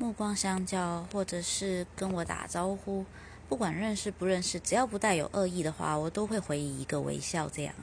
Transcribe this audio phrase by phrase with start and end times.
[0.00, 3.04] 目光相交，或者是跟我打招呼，
[3.50, 7.74] 不管认识不认识，只要不带有恶意的话，我都会回以一个微笑这样。